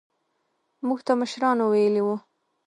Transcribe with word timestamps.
موږ 0.87 0.99
ته 1.07 1.13
مشرانو 1.21 1.63
ويلي 1.73 2.01
وو. 2.03 2.15